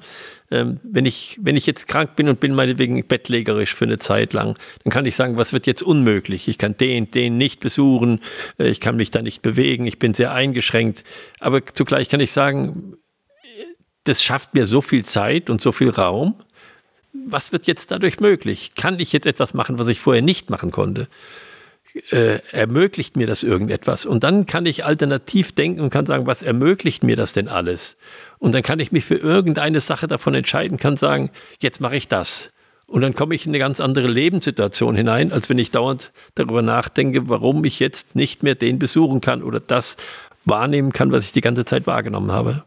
Ähm, 0.50 0.80
wenn, 0.82 1.04
ich, 1.04 1.38
wenn 1.42 1.56
ich 1.56 1.66
jetzt 1.66 1.88
krank 1.88 2.16
bin 2.16 2.28
und 2.28 2.40
bin 2.40 2.54
meinetwegen 2.54 3.06
bettlägerisch 3.06 3.74
für 3.74 3.84
eine 3.84 3.98
Zeit 3.98 4.32
lang, 4.32 4.58
dann 4.82 4.90
kann 4.90 5.06
ich 5.06 5.14
sagen, 5.14 5.36
was 5.36 5.52
wird 5.52 5.66
jetzt 5.66 5.82
unmöglich? 5.82 6.48
Ich 6.48 6.58
kann 6.58 6.76
den, 6.76 7.10
den 7.10 7.36
nicht 7.36 7.60
besuchen, 7.60 8.20
äh, 8.58 8.68
ich 8.68 8.80
kann 8.80 8.96
mich 8.96 9.10
da 9.10 9.22
nicht 9.22 9.42
bewegen, 9.42 9.86
ich 9.86 9.98
bin 9.98 10.14
sehr 10.14 10.32
eingeschränkt. 10.32 11.04
Aber 11.38 11.64
zugleich 11.66 12.08
kann 12.08 12.20
ich 12.20 12.32
sagen, 12.32 12.96
das 14.04 14.22
schafft 14.22 14.54
mir 14.54 14.66
so 14.66 14.80
viel 14.80 15.04
Zeit 15.04 15.48
und 15.48 15.60
so 15.60 15.70
viel 15.70 15.90
Raum. 15.90 16.34
Was 17.12 17.52
wird 17.52 17.66
jetzt 17.66 17.90
dadurch 17.90 18.20
möglich? 18.20 18.74
Kann 18.74 18.98
ich 18.98 19.12
jetzt 19.12 19.26
etwas 19.26 19.54
machen, 19.54 19.78
was 19.78 19.88
ich 19.88 20.00
vorher 20.00 20.22
nicht 20.22 20.50
machen 20.50 20.70
konnte? 20.70 21.08
Äh, 22.10 22.38
ermöglicht 22.52 23.16
mir 23.16 23.26
das 23.26 23.42
irgendetwas? 23.42 24.06
Und 24.06 24.24
dann 24.24 24.46
kann 24.46 24.66
ich 24.66 24.84
alternativ 24.84 25.52
denken 25.52 25.80
und 25.80 25.90
kann 25.90 26.06
sagen, 26.06 26.26
was 26.26 26.42
ermöglicht 26.42 27.04
mir 27.04 27.16
das 27.16 27.32
denn 27.32 27.48
alles? 27.48 27.96
Und 28.38 28.54
dann 28.54 28.62
kann 28.62 28.80
ich 28.80 28.92
mich 28.92 29.04
für 29.04 29.16
irgendeine 29.16 29.80
Sache 29.80 30.08
davon 30.08 30.34
entscheiden, 30.34 30.78
kann 30.78 30.96
sagen, 30.96 31.30
jetzt 31.60 31.80
mache 31.80 31.96
ich 31.96 32.08
das. 32.08 32.50
Und 32.86 33.00
dann 33.00 33.14
komme 33.14 33.34
ich 33.34 33.46
in 33.46 33.52
eine 33.52 33.58
ganz 33.58 33.80
andere 33.80 34.06
Lebenssituation 34.06 34.94
hinein, 34.94 35.32
als 35.32 35.48
wenn 35.48 35.58
ich 35.58 35.70
dauernd 35.70 36.12
darüber 36.34 36.60
nachdenke, 36.60 37.28
warum 37.28 37.64
ich 37.64 37.80
jetzt 37.80 38.14
nicht 38.14 38.42
mehr 38.42 38.54
den 38.54 38.78
besuchen 38.78 39.20
kann 39.20 39.42
oder 39.42 39.60
das 39.60 39.96
wahrnehmen 40.44 40.92
kann, 40.92 41.12
was 41.12 41.24
ich 41.24 41.32
die 41.32 41.40
ganze 41.40 41.64
Zeit 41.64 41.86
wahrgenommen 41.86 42.32
habe. 42.32 42.64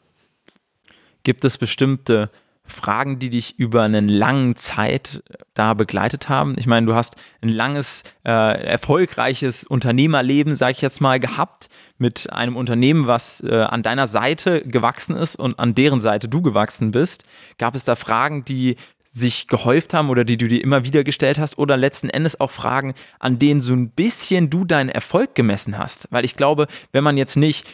Gibt 1.23 1.45
es 1.45 1.57
bestimmte 1.57 2.29
Fragen, 2.65 3.19
die 3.19 3.29
dich 3.29 3.59
über 3.59 3.83
einen 3.83 4.09
langen 4.09 4.55
Zeit 4.55 5.23
da 5.53 5.73
begleitet 5.73 6.29
haben? 6.29 6.55
Ich 6.57 6.67
meine, 6.67 6.85
du 6.85 6.95
hast 6.95 7.15
ein 7.41 7.49
langes, 7.49 8.03
äh, 8.25 8.31
erfolgreiches 8.31 9.65
Unternehmerleben, 9.65 10.55
sage 10.55 10.71
ich 10.73 10.81
jetzt 10.81 11.01
mal, 11.01 11.19
gehabt 11.19 11.69
mit 11.97 12.31
einem 12.31 12.55
Unternehmen, 12.55 13.07
was 13.07 13.41
äh, 13.41 13.61
an 13.61 13.83
deiner 13.83 14.07
Seite 14.07 14.61
gewachsen 14.61 15.15
ist 15.15 15.35
und 15.35 15.59
an 15.59 15.75
deren 15.75 15.99
Seite 15.99 16.27
du 16.27 16.41
gewachsen 16.41 16.91
bist. 16.91 17.23
Gab 17.57 17.75
es 17.75 17.85
da 17.85 17.95
Fragen, 17.95 18.45
die 18.45 18.77
sich 19.15 19.47
gehäuft 19.47 19.93
haben 19.93 20.09
oder 20.09 20.25
die 20.25 20.37
du 20.37 20.47
dir 20.47 20.61
immer 20.61 20.83
wieder 20.83 21.05
gestellt 21.05 21.39
hast 21.39 21.57
oder 21.57 21.77
letzten 21.77 22.09
Endes 22.09 22.39
auch 22.39 22.51
Fragen, 22.51 22.93
an 23.17 23.39
denen 23.39 23.61
so 23.61 23.71
ein 23.71 23.89
bisschen 23.91 24.49
du 24.49 24.65
deinen 24.65 24.89
Erfolg 24.89 25.35
gemessen 25.35 25.77
hast. 25.77 26.07
Weil 26.11 26.25
ich 26.25 26.35
glaube, 26.35 26.67
wenn 26.91 27.03
man 27.03 27.15
jetzt 27.15 27.37
nicht 27.37 27.65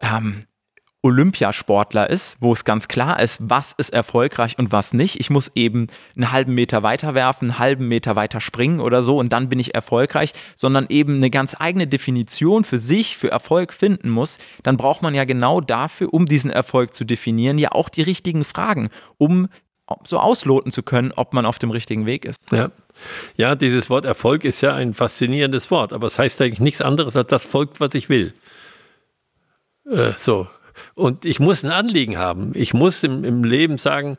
ähm, 0.00 0.44
Olympiasportler 1.04 2.08
ist, 2.08 2.38
wo 2.40 2.54
es 2.54 2.64
ganz 2.64 2.88
klar 2.88 3.20
ist, 3.20 3.38
was 3.42 3.74
ist 3.74 3.92
erfolgreich 3.92 4.58
und 4.58 4.72
was 4.72 4.94
nicht. 4.94 5.20
Ich 5.20 5.28
muss 5.28 5.50
eben 5.54 5.88
einen 6.16 6.32
halben 6.32 6.54
Meter 6.54 6.82
weiter 6.82 7.12
werfen, 7.12 7.50
einen 7.50 7.58
halben 7.58 7.88
Meter 7.88 8.16
weiter 8.16 8.40
springen 8.40 8.80
oder 8.80 9.02
so 9.02 9.18
und 9.18 9.32
dann 9.32 9.50
bin 9.50 9.58
ich 9.58 9.74
erfolgreich, 9.74 10.32
sondern 10.56 10.86
eben 10.88 11.16
eine 11.16 11.28
ganz 11.28 11.54
eigene 11.58 11.86
Definition 11.86 12.64
für 12.64 12.78
sich, 12.78 13.18
für 13.18 13.30
Erfolg 13.30 13.74
finden 13.74 14.08
muss, 14.08 14.38
dann 14.62 14.78
braucht 14.78 15.02
man 15.02 15.14
ja 15.14 15.24
genau 15.24 15.60
dafür, 15.60 16.12
um 16.14 16.24
diesen 16.24 16.50
Erfolg 16.50 16.94
zu 16.94 17.04
definieren, 17.04 17.58
ja 17.58 17.72
auch 17.72 17.90
die 17.90 18.02
richtigen 18.02 18.42
Fragen, 18.42 18.88
um 19.18 19.48
so 20.04 20.18
ausloten 20.18 20.72
zu 20.72 20.82
können, 20.82 21.12
ob 21.12 21.34
man 21.34 21.44
auf 21.44 21.58
dem 21.58 21.70
richtigen 21.70 22.06
Weg 22.06 22.24
ist. 22.24 22.50
Ja. 22.50 22.70
Ja, 23.36 23.54
dieses 23.56 23.90
Wort 23.90 24.06
Erfolg 24.06 24.44
ist 24.46 24.62
ja 24.62 24.74
ein 24.74 24.94
faszinierendes 24.94 25.70
Wort, 25.70 25.92
aber 25.92 26.06
es 26.06 26.18
heißt 26.18 26.40
eigentlich 26.40 26.60
nichts 26.60 26.80
anderes 26.80 27.14
als 27.14 27.28
das 27.28 27.44
folgt, 27.44 27.80
was 27.80 27.94
ich 27.94 28.08
will. 28.08 28.32
Äh, 29.90 30.12
so. 30.16 30.48
Und 30.94 31.24
ich 31.24 31.40
muss 31.40 31.64
ein 31.64 31.70
Anliegen 31.70 32.18
haben. 32.18 32.52
Ich 32.54 32.74
muss 32.74 33.02
im, 33.02 33.24
im 33.24 33.44
Leben 33.44 33.78
sagen, 33.78 34.18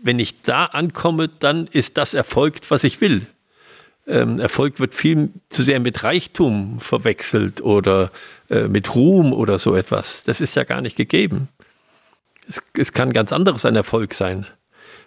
wenn 0.00 0.18
ich 0.18 0.42
da 0.42 0.66
ankomme, 0.66 1.28
dann 1.28 1.66
ist 1.66 1.96
das 1.96 2.14
Erfolg, 2.14 2.58
was 2.68 2.84
ich 2.84 3.00
will. 3.00 3.26
Ähm, 4.06 4.38
Erfolg 4.40 4.80
wird 4.80 4.94
viel 4.94 5.30
zu 5.50 5.62
sehr 5.62 5.80
mit 5.80 6.04
Reichtum 6.04 6.80
verwechselt 6.80 7.60
oder 7.60 8.10
äh, 8.48 8.68
mit 8.68 8.94
Ruhm 8.94 9.32
oder 9.32 9.58
so 9.58 9.74
etwas. 9.74 10.22
Das 10.24 10.40
ist 10.40 10.54
ja 10.54 10.64
gar 10.64 10.80
nicht 10.80 10.96
gegeben 10.96 11.48
es, 12.48 12.62
es 12.76 12.92
kann 12.92 13.12
ganz 13.12 13.32
anderes 13.32 13.64
ein 13.64 13.76
Erfolg 13.76 14.14
sein. 14.14 14.46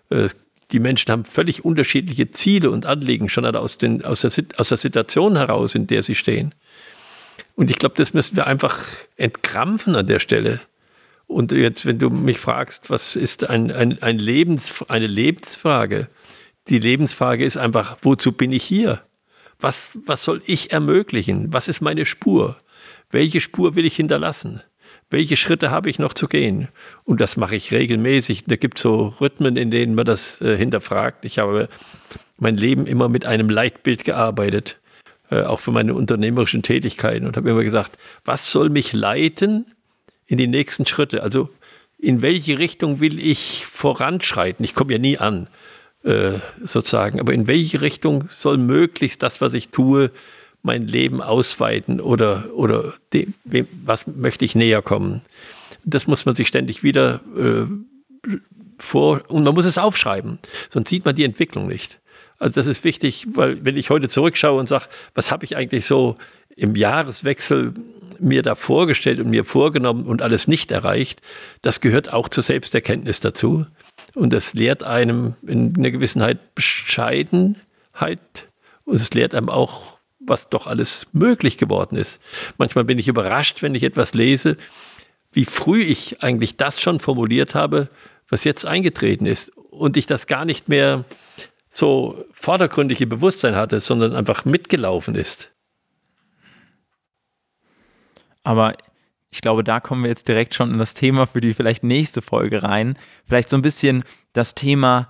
Äh, 0.09 0.29
die 0.71 0.79
Menschen 0.79 1.11
haben 1.11 1.25
völlig 1.25 1.65
unterschiedliche 1.65 2.31
Ziele 2.31 2.71
und 2.71 2.85
Anliegen, 2.85 3.27
schon 3.27 3.45
aus, 3.45 3.77
den, 3.77 4.05
aus, 4.05 4.21
der, 4.21 4.31
aus 4.55 4.69
der 4.69 4.77
Situation 4.77 5.35
heraus, 5.35 5.75
in 5.75 5.87
der 5.87 6.01
sie 6.01 6.15
stehen. 6.15 6.55
Und 7.55 7.69
ich 7.69 7.77
glaube, 7.77 7.95
das 7.97 8.13
müssen 8.13 8.35
wir 8.35 8.47
einfach 8.47 8.85
entkrampfen 9.17 9.95
an 9.95 10.07
der 10.07 10.19
Stelle. 10.19 10.59
Und 11.27 11.51
jetzt, 11.51 11.85
wenn 11.85 11.99
du 11.99 12.09
mich 12.09 12.39
fragst, 12.39 12.89
was 12.89 13.15
ist 13.15 13.49
ein, 13.49 13.71
ein, 13.71 14.01
ein 14.01 14.19
Lebens, 14.19 14.83
eine 14.87 15.07
Lebensfrage? 15.07 16.07
Die 16.67 16.79
Lebensfrage 16.79 17.45
ist 17.45 17.57
einfach, 17.57 17.97
wozu 18.01 18.31
bin 18.31 18.51
ich 18.51 18.63
hier? 18.63 19.01
Was, 19.59 19.97
was 20.05 20.23
soll 20.23 20.41
ich 20.45 20.71
ermöglichen? 20.71 21.53
Was 21.53 21.67
ist 21.67 21.81
meine 21.81 22.05
Spur? 22.05 22.57
Welche 23.09 23.39
Spur 23.39 23.75
will 23.75 23.85
ich 23.85 23.95
hinterlassen? 23.95 24.61
welche 25.11 25.35
Schritte 25.35 25.69
habe 25.69 25.89
ich 25.89 25.99
noch 25.99 26.13
zu 26.13 26.27
gehen? 26.27 26.69
Und 27.03 27.21
das 27.21 27.37
mache 27.37 27.55
ich 27.55 27.71
regelmäßig. 27.71 28.45
Da 28.47 28.55
gibt 28.55 28.77
es 28.77 28.83
so 28.83 29.13
Rhythmen, 29.19 29.57
in 29.57 29.69
denen 29.69 29.93
man 29.93 30.05
das 30.05 30.41
äh, 30.41 30.57
hinterfragt. 30.57 31.25
Ich 31.25 31.37
habe 31.37 31.69
mein 32.39 32.57
Leben 32.57 32.87
immer 32.87 33.09
mit 33.09 33.25
einem 33.25 33.49
Leitbild 33.49 34.05
gearbeitet, 34.05 34.79
äh, 35.31 35.43
auch 35.43 35.59
für 35.59 35.71
meine 35.71 35.95
unternehmerischen 35.95 36.61
Tätigkeiten 36.61 37.25
und 37.25 37.37
habe 37.37 37.49
immer 37.49 37.63
gesagt, 37.63 37.97
was 38.25 38.51
soll 38.51 38.69
mich 38.69 38.93
leiten 38.93 39.65
in 40.27 40.37
die 40.37 40.47
nächsten 40.47 40.85
Schritte? 40.85 41.23
Also 41.23 41.49
in 41.97 42.21
welche 42.21 42.59
Richtung 42.59 42.99
will 42.99 43.19
ich 43.19 43.65
voranschreiten? 43.65 44.65
Ich 44.65 44.75
komme 44.75 44.93
ja 44.93 44.99
nie 44.99 45.17
an, 45.17 45.47
äh, 46.03 46.33
sozusagen, 46.63 47.19
aber 47.19 47.33
in 47.33 47.47
welche 47.47 47.81
Richtung 47.81 48.25
soll 48.27 48.57
möglichst 48.57 49.23
das, 49.23 49.39
was 49.39 49.53
ich 49.53 49.69
tue, 49.69 50.11
mein 50.63 50.87
Leben 50.87 51.21
ausweiten 51.21 52.01
oder, 52.01 52.49
oder 52.53 52.93
dem, 53.13 53.33
was 53.83 54.07
möchte 54.07 54.45
ich 54.45 54.53
näher 54.53 54.81
kommen. 54.81 55.21
Das 55.83 56.07
muss 56.07 56.25
man 56.25 56.35
sich 56.35 56.47
ständig 56.47 56.83
wieder 56.83 57.21
äh, 57.37 57.65
vor 58.77 59.21
und 59.29 59.43
man 59.43 59.53
muss 59.53 59.65
es 59.65 59.77
aufschreiben, 59.77 60.39
sonst 60.69 60.89
sieht 60.89 61.05
man 61.05 61.15
die 61.15 61.23
Entwicklung 61.23 61.67
nicht. 61.67 62.00
Also 62.41 62.55
das 62.55 62.65
ist 62.65 62.83
wichtig, 62.83 63.27
weil 63.35 63.63
wenn 63.63 63.77
ich 63.77 63.91
heute 63.91 64.09
zurückschaue 64.09 64.59
und 64.59 64.67
sage, 64.67 64.85
was 65.13 65.31
habe 65.31 65.45
ich 65.45 65.55
eigentlich 65.55 65.85
so 65.85 66.17
im 66.55 66.75
Jahreswechsel 66.75 67.75
mir 68.17 68.41
da 68.41 68.55
vorgestellt 68.55 69.19
und 69.19 69.29
mir 69.29 69.45
vorgenommen 69.45 70.07
und 70.07 70.23
alles 70.23 70.47
nicht 70.47 70.71
erreicht, 70.71 71.21
das 71.61 71.81
gehört 71.81 72.11
auch 72.11 72.29
zur 72.29 72.41
Selbsterkenntnis 72.41 73.19
dazu. 73.19 73.67
Und 74.15 74.33
das 74.33 74.55
lehrt 74.55 74.81
einem 74.81 75.35
in 75.45 75.75
einer 75.77 75.91
Gewissenheit 75.91 76.55
Bescheidenheit 76.55 77.59
und 78.85 78.95
es 78.95 79.13
lehrt 79.13 79.35
einem 79.35 79.49
auch 79.49 79.99
was 80.19 80.49
doch 80.49 80.65
alles 80.65 81.05
möglich 81.13 81.59
geworden 81.59 81.95
ist. 81.95 82.19
Manchmal 82.57 82.85
bin 82.85 82.97
ich 82.97 83.07
überrascht, 83.07 83.61
wenn 83.61 83.75
ich 83.75 83.83
etwas 83.83 84.15
lese, 84.15 84.57
wie 85.31 85.45
früh 85.45 85.81
ich 85.83 86.23
eigentlich 86.23 86.57
das 86.57 86.81
schon 86.81 86.99
formuliert 86.99 87.53
habe, 87.53 87.89
was 88.29 88.43
jetzt 88.45 88.65
eingetreten 88.65 89.27
ist 89.27 89.51
und 89.69 89.95
ich 89.95 90.07
das 90.07 90.25
gar 90.25 90.45
nicht 90.45 90.69
mehr 90.69 91.05
so 91.71 92.25
vordergründige 92.33 93.07
Bewusstsein 93.07 93.55
hatte, 93.55 93.79
sondern 93.79 94.15
einfach 94.15 94.45
mitgelaufen 94.45 95.15
ist. 95.15 95.51
Aber 98.43 98.73
ich 99.29 99.41
glaube, 99.41 99.63
da 99.63 99.79
kommen 99.79 100.03
wir 100.03 100.09
jetzt 100.09 100.27
direkt 100.27 100.53
schon 100.53 100.71
in 100.71 100.77
das 100.77 100.93
Thema 100.93 101.25
für 101.25 101.39
die 101.39 101.53
vielleicht 101.53 101.83
nächste 101.83 102.21
Folge 102.21 102.63
rein. 102.63 102.97
Vielleicht 103.25 103.49
so 103.49 103.55
ein 103.55 103.61
bisschen 103.61 104.03
das 104.33 104.53
Thema 104.55 105.09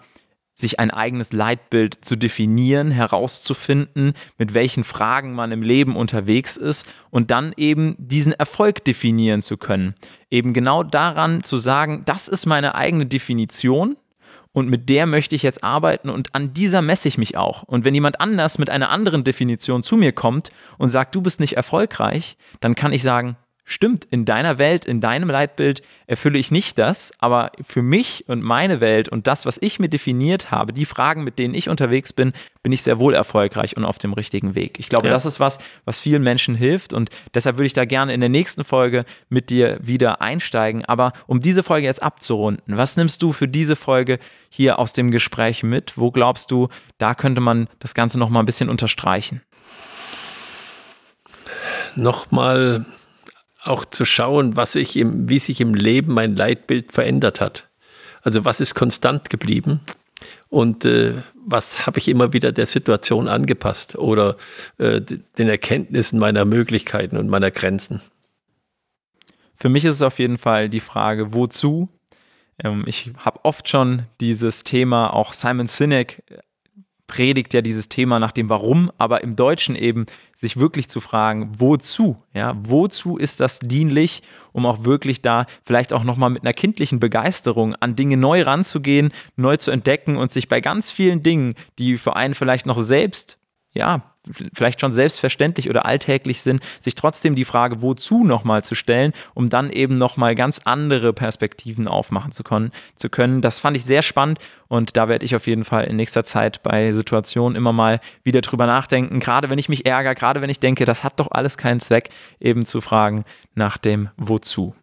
sich 0.53 0.80
ein 0.80 0.91
eigenes 0.91 1.34
Leitbild 1.34 2.06
zu 2.06 2.15
definieren, 2.15 2.91
herauszufinden, 2.91 4.13
mit 4.38 4.53
welchen 4.53 4.84
Fragen 4.84 5.34
man 5.34 5.51
im 5.51 5.63
Leben 5.63 5.96
unterwegs 5.96 6.56
ist 6.56 6.86
und 7.10 7.32
dann 7.32 7.53
eben 7.58 7.96
diesen 7.98 8.34
Erfolg 8.34 8.86
definieren 8.86 9.41
zu 9.41 9.58
können. 9.58 9.96
Eben 10.30 10.53
genau 10.53 10.84
daran 10.84 11.44
zu 11.44 11.58
sagen, 11.58 12.03
das 12.06 12.27
ist 12.27 12.46
meine 12.46 12.75
eigene 12.75 13.08
Definition 13.08 13.98
und 14.53 14.70
mit 14.70 14.89
der 14.89 15.05
möchte 15.05 15.36
ich 15.36 15.43
jetzt 15.43 15.63
arbeiten 15.63 16.10
und 16.10 16.36
an 16.36 16.53
dieser 16.53 16.81
messe 16.81 17.08
ich 17.08 17.17
mich 17.17 17.38
auch. 17.38 17.63
Und 17.63 17.86
wenn 17.86 17.93
jemand 17.93 18.20
anders 18.20 18.58
mit 18.58 18.70
einer 18.70 18.89
anderen 18.89 19.24
Definition 19.24 19.84
zu 19.84 19.96
mir 19.96 20.12
kommt 20.12 20.51
und 20.77 20.89
sagt, 20.89 21.15
du 21.15 21.22
bist 21.22 21.39
nicht 21.39 21.55
erfolgreich, 21.58 22.38
dann 22.60 22.75
kann 22.75 22.93
ich 22.93 23.03
sagen, 23.03 23.38
stimmt, 23.72 24.06
in 24.06 24.25
deiner 24.25 24.58
Welt, 24.58 24.86
in 24.86 25.01
deinem 25.01 25.30
Leitbild 25.30 25.82
erfülle 26.08 26.38
ich 26.38 26.51
nicht 26.51 26.78
das, 26.78 27.12
aber 27.20 27.51
für 27.66 27.82
mich 27.82 28.25
und 28.28 28.42
meine 28.42 28.82
Welt 28.82 29.10
und 29.10 29.28
das, 29.28 29.46
was 29.46 29.58
ich 29.62 29.80
mir 29.80 29.90
definiert 29.90 30.51
habe, 30.51 30.74
die 30.74 30.86
Fragen, 30.86 31.24
mit 31.24 31.40
denen 31.40 31.54
ich 31.54 31.70
unterwegs 31.70 32.13
bin, 32.13 32.34
bin 32.63 32.72
ich 32.72 32.84
sehr 32.84 33.00
wohl 33.00 33.13
erfolgreich 33.13 33.78
und 33.78 33.86
auf 33.86 33.98
dem 33.98 34.13
richtigen 34.13 34.56
Weg. 34.56 34.80
Ich 34.80 34.90
glaube, 34.90 35.08
ja. 35.08 35.13
das 35.13 35.25
ist 35.25 35.40
was, 35.40 35.58
was 35.86 36.00
vielen 36.00 36.24
Menschen 36.24 36.56
hilft 36.56 36.94
und 36.94 37.10
deshalb 37.34 37.58
würde 37.58 37.68
ich 37.68 37.74
da 37.74 37.86
gerne 37.86 38.13
in 38.13 38.20
der 38.20 38.30
nächsten 38.30 38.63
Folge 38.63 39.06
mit 39.30 39.50
dir 39.50 39.80
wieder 39.82 40.22
einsteigen. 40.22 40.86
Aber 40.86 41.13
um 41.28 41.40
diese 41.40 41.63
Folge 41.63 41.88
jetzt 41.88 42.04
abzurunden, 42.04 42.78
was 42.78 42.98
nimmst 42.98 43.22
du 43.24 43.32
für 43.32 43.48
diese 43.48 43.75
Folge 43.75 44.20
hier 44.50 44.80
aus 44.80 44.94
dem 44.94 45.12
Gespräch 45.12 45.63
mit? 45.63 45.98
Wo 45.98 46.12
glaubst 46.12 46.51
du, 46.51 46.68
da 46.98 47.16
könnte 47.16 47.42
man 47.42 47.68
das 47.80 47.94
Ganze 47.94 48.20
nochmal 48.20 48.44
ein 48.44 48.46
bisschen 48.46 48.70
unterstreichen? 48.70 49.42
Nochmal 51.96 52.86
auch 53.63 53.86
zu 53.86 54.06
schauen, 54.06 54.56
was 54.56 54.74
sich 54.74 54.98
im, 54.98 55.30
wie 55.30 55.39
sich 55.39 55.62
im 55.62 55.74
Leben 55.74 56.13
mein 56.13 56.36
Leitbild 56.36 56.91
verändert 56.91 57.41
hat. 57.41 57.70
Also 58.22 58.46
was 58.46 58.62
ist 58.62 58.75
konstant 58.75 59.30
geblieben 59.30 59.82
und 60.50 60.86
äh, 60.86 61.15
was 61.46 61.86
habe 61.86 61.98
ich 61.98 62.08
immer 62.08 62.34
wieder 62.34 62.51
der 62.51 62.65
Situation 62.65 63.27
angepasst 63.27 63.96
oder 63.96 64.38
äh, 64.77 65.01
den 65.01 65.48
Erkenntnissen 65.48 66.20
meiner 66.20 66.46
Möglichkeiten 66.46 67.18
und 67.18 67.30
meiner 67.30 67.51
Grenzen. 67.51 68.01
Für 69.56 69.70
mich 69.70 69.86
ist 69.86 69.96
es 69.96 70.01
auf 70.01 70.20
jeden 70.20 70.38
Fall 70.38 70.70
die 70.70 70.80
Frage, 70.80 71.34
wozu? 71.34 71.89
Ähm, 72.63 72.84
ich 72.86 73.12
habe 73.18 73.39
oft 73.44 73.70
schon 73.70 74.03
dieses 74.20 74.63
Thema, 74.63 75.13
auch 75.13 75.34
Simon 75.34 75.68
Sinek 75.68 76.24
predigt 77.12 77.53
ja 77.53 77.62
dieses 77.62 77.89
Thema 77.89 78.20
nach 78.20 78.32
dem 78.32 78.50
Warum, 78.50 78.89
aber 78.98 79.22
im 79.22 79.36
Deutschen 79.36 79.75
eben 79.75 80.06
sich 80.34 80.56
wirklich 80.56 80.88
zu 80.88 81.01
fragen, 81.01 81.51
wozu? 81.58 82.15
Ja, 82.34 82.56
wozu 82.58 83.18
ist 83.18 83.41
das 83.41 83.60
dienlich, 83.60 84.24
um 84.53 84.65
auch 84.65 84.86
wirklich 84.86 85.22
da 85.22 85.46
vielleicht 85.65 85.91
auch 85.91 86.06
nochmal 86.06 86.30
mit 86.30 86.44
einer 86.44 86.53
kindlichen 86.53 87.01
Begeisterung 87.01 87.75
an 87.75 87.98
Dinge 87.98 88.15
neu 88.15 88.44
ranzugehen, 88.44 89.12
neu 89.36 89.58
zu 89.58 89.72
entdecken 89.72 90.15
und 90.15 90.32
sich 90.32 90.48
bei 90.48 90.62
ganz 90.62 90.89
vielen 90.89 91.22
Dingen, 91.22 91.56
die 91.77 91.98
für 91.98 92.15
einen 92.15 92.34
vielleicht 92.34 92.65
noch 92.65 92.82
selbst 92.82 93.38
ja, 93.74 94.11
vielleicht 94.54 94.82
schon 94.82 94.94
selbstverständlich 94.94 95.70
oder 95.70 95.86
alltäglich 95.86 96.42
sind, 96.42 96.62
sich 96.80 96.96
trotzdem 96.96 97.36
die 97.36 97.46
Frage, 97.46 97.82
wozu 97.82 98.24
nochmal 98.24 98.63
zu 98.63 98.75
stellen, 98.75 99.13
um 99.34 99.50
dann 99.50 99.70
eben 99.70 99.98
nochmal 99.98 100.36
ganz 100.36 100.62
andere 100.66 101.13
Perspektiven 101.13 101.88
aufmachen 101.88 102.32
zu 102.32 102.44
können, 102.44 102.72
zu 102.96 103.10
können. 103.10 103.42
Das 103.42 103.60
fand 103.60 103.78
ich 103.78 103.84
sehr 103.84 104.01
spannend 104.01 104.40
und 104.68 104.98
da 104.98 105.08
werde 105.08 105.25
ich 105.25 105.36
auf 105.36 105.48
jeden 105.48 105.66
Fall 105.66 105.86
in 105.86 105.96
nächster 105.96 106.24
Zeit 106.24 106.63
bei 106.63 106.94
Situationen 106.94 107.56
immer 107.56 107.74
mal 107.74 108.00
wieder 108.24 108.42
drüber 108.42 108.68
nachdenken, 108.68 109.20
gerade 109.20 109.50
wenn 109.50 109.60
ich 109.60 109.70
mich 109.70 109.86
ärgere, 109.86 110.16
gerade 110.16 110.42
wenn 110.42 110.50
ich 110.50 110.60
denke, 110.60 110.86
das 110.86 111.04
hat 111.04 111.20
doch 111.20 111.32
alles 111.32 111.58
keinen 111.58 111.80
Zweck, 111.80 112.10
eben 112.40 112.66
zu 112.66 112.82
fragen 112.82 113.25
nach 113.56 113.78
dem 113.78 114.10
Wozu. 114.18 114.74